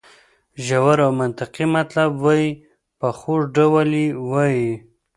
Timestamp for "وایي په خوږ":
2.23-3.41